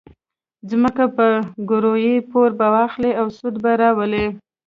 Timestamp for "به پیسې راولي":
3.63-4.25